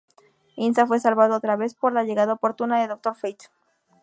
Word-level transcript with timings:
Inza 0.55 0.87
fue 0.87 0.99
salvado 0.99 1.35
otra 1.35 1.55
vez 1.55 1.75
por 1.75 1.93
la 1.93 2.03
llegada 2.03 2.33
oportuna 2.33 2.81
de 2.81 2.87
Doctor 2.87 3.15
Fate. 3.15 3.51